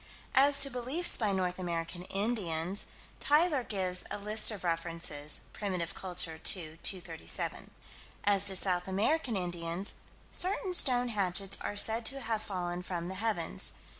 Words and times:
As 0.33 0.57
to 0.61 0.71
beliefs 0.71 1.15
by 1.15 1.31
North 1.31 1.59
American 1.59 2.01
Indians, 2.05 2.85
Tyler 3.19 3.61
gives 3.63 4.03
a 4.09 4.17
list 4.17 4.49
of 4.49 4.63
references 4.63 5.41
(Primitive 5.53 5.93
Culture, 5.93 6.39
2 6.39 6.77
237). 6.81 7.69
As 8.23 8.47
to 8.47 8.55
South 8.55 8.87
American 8.87 9.35
Indians 9.35 9.93
"Certain 10.31 10.73
stone 10.73 11.09
hatchets 11.09 11.55
are 11.61 11.77
said 11.77 12.03
to 12.07 12.19
have 12.19 12.41
fallen 12.41 12.81
from 12.81 13.09
the 13.09 13.13
heavens." 13.21 13.73